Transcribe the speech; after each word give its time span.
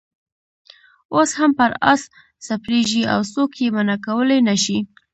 اوس 1.15 1.29
هم 1.39 1.51
پر 1.59 1.71
آس 1.91 2.01
سپرېږي 2.47 3.03
او 3.13 3.19
څوک 3.33 3.51
یې 3.61 3.67
منع 3.75 3.97
کولای 4.05 4.39
نه 4.49 4.55
شي. 4.63 4.77